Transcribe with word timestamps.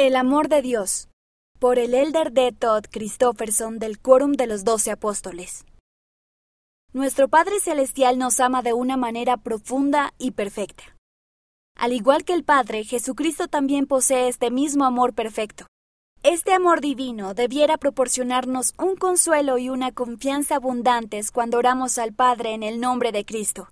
El 0.00 0.14
amor 0.14 0.48
de 0.48 0.62
Dios, 0.62 1.08
por 1.58 1.80
el 1.80 1.92
elder 1.92 2.30
D. 2.30 2.52
Todd 2.52 2.84
Christofferson 2.88 3.80
del 3.80 3.98
Quórum 3.98 4.34
de 4.34 4.46
los 4.46 4.62
Doce 4.62 4.92
Apóstoles. 4.92 5.64
Nuestro 6.92 7.26
Padre 7.26 7.58
Celestial 7.58 8.16
nos 8.16 8.38
ama 8.38 8.62
de 8.62 8.74
una 8.74 8.96
manera 8.96 9.38
profunda 9.38 10.14
y 10.16 10.30
perfecta. 10.30 10.84
Al 11.76 11.92
igual 11.92 12.24
que 12.24 12.32
el 12.32 12.44
Padre, 12.44 12.84
Jesucristo 12.84 13.48
también 13.48 13.88
posee 13.88 14.28
este 14.28 14.52
mismo 14.52 14.84
amor 14.84 15.14
perfecto. 15.14 15.66
Este 16.22 16.52
amor 16.52 16.80
divino 16.80 17.34
debiera 17.34 17.76
proporcionarnos 17.76 18.74
un 18.78 18.94
consuelo 18.94 19.58
y 19.58 19.68
una 19.68 19.90
confianza 19.90 20.54
abundantes 20.54 21.32
cuando 21.32 21.58
oramos 21.58 21.98
al 21.98 22.12
Padre 22.12 22.52
en 22.52 22.62
el 22.62 22.78
nombre 22.78 23.10
de 23.10 23.24
Cristo. 23.24 23.68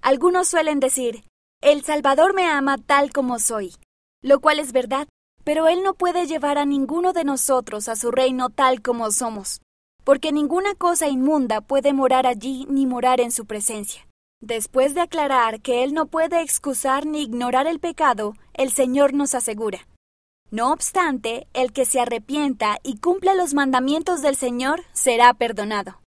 Algunos 0.00 0.48
suelen 0.48 0.80
decir, 0.80 1.24
el 1.60 1.84
Salvador 1.84 2.32
me 2.32 2.46
ama 2.46 2.78
tal 2.78 3.12
como 3.12 3.38
soy, 3.38 3.74
lo 4.22 4.40
cual 4.40 4.58
es 4.58 4.72
verdad, 4.72 5.06
pero 5.44 5.68
Él 5.68 5.82
no 5.82 5.94
puede 5.94 6.26
llevar 6.26 6.58
a 6.58 6.66
ninguno 6.66 7.12
de 7.12 7.24
nosotros 7.24 7.88
a 7.88 7.96
su 7.96 8.10
reino 8.10 8.50
tal 8.50 8.82
como 8.82 9.10
somos, 9.10 9.60
porque 10.02 10.32
ninguna 10.32 10.74
cosa 10.74 11.08
inmunda 11.08 11.60
puede 11.60 11.92
morar 11.92 12.26
allí 12.26 12.66
ni 12.68 12.86
morar 12.86 13.20
en 13.20 13.30
su 13.30 13.46
presencia. 13.46 14.06
Después 14.40 14.94
de 14.94 15.02
aclarar 15.02 15.60
que 15.60 15.84
Él 15.84 15.94
no 15.94 16.06
puede 16.06 16.42
excusar 16.42 17.06
ni 17.06 17.22
ignorar 17.22 17.66
el 17.66 17.78
pecado, 17.78 18.34
el 18.52 18.70
Señor 18.70 19.14
nos 19.14 19.34
asegura. 19.34 19.86
No 20.50 20.72
obstante, 20.72 21.46
el 21.54 21.72
que 21.72 21.84
se 21.84 22.00
arrepienta 22.00 22.78
y 22.82 22.98
cumpla 22.98 23.34
los 23.34 23.54
mandamientos 23.54 24.22
del 24.22 24.36
Señor 24.36 24.82
será 24.92 25.32
perdonado. 25.34 26.00